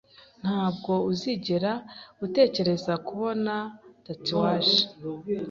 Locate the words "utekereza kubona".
2.25-3.53